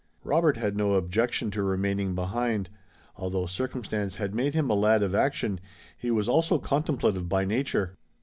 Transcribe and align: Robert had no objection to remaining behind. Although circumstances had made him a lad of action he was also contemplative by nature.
Robert 0.23 0.57
had 0.57 0.75
no 0.75 0.95
objection 0.95 1.51
to 1.51 1.61
remaining 1.61 2.15
behind. 2.15 2.71
Although 3.17 3.45
circumstances 3.45 4.17
had 4.17 4.33
made 4.33 4.55
him 4.55 4.67
a 4.71 4.73
lad 4.73 5.03
of 5.03 5.13
action 5.13 5.59
he 5.95 6.09
was 6.09 6.27
also 6.27 6.57
contemplative 6.57 7.29
by 7.29 7.45
nature. 7.45 7.95